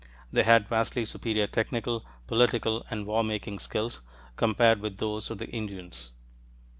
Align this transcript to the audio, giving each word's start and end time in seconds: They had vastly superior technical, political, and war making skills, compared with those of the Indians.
They 0.31 0.41
had 0.41 0.67
vastly 0.67 1.05
superior 1.05 1.45
technical, 1.45 2.03
political, 2.25 2.83
and 2.89 3.05
war 3.05 3.23
making 3.23 3.59
skills, 3.59 4.01
compared 4.35 4.79
with 4.81 4.97
those 4.97 5.29
of 5.29 5.37
the 5.37 5.47
Indians. 5.49 6.09